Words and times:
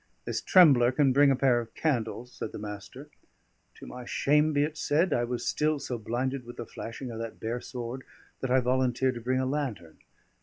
"This 0.25 0.41
trembler 0.41 0.91
can 0.91 1.13
bring 1.13 1.29
a 1.29 1.35
pair 1.35 1.59
of 1.59 1.75
candles," 1.75 2.31
said 2.33 2.51
the 2.53 2.57
Master. 2.57 3.11
To 3.75 3.85
my 3.85 4.03
shame 4.03 4.51
be 4.51 4.63
it 4.63 4.75
said, 4.75 5.13
I 5.13 5.23
was 5.25 5.45
still 5.45 5.77
so 5.77 5.99
blinded 5.99 6.43
with 6.43 6.57
the 6.57 6.65
flashing 6.65 7.11
of 7.11 7.19
that 7.19 7.39
bare 7.39 7.61
sword 7.61 8.03
that 8.39 8.49
I 8.49 8.61
volunteered 8.61 9.13
to 9.13 9.21
bring 9.21 9.39
a 9.39 9.45
lantern. 9.45 9.99